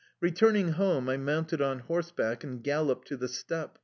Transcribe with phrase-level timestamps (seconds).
[0.19, 3.77] Returning home, I mounted on horseback and galloped to the steppe.